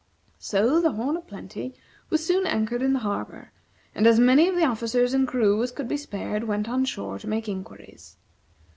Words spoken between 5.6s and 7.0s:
as could be spared went on